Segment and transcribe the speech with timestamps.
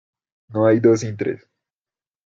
[0.47, 1.47] No hay dos sin tres.